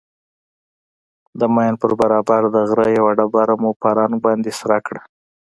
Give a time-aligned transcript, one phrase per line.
[1.39, 5.01] د ماين پر برابر د غره يوه ډبره مو په رنگ باندې سره کړه.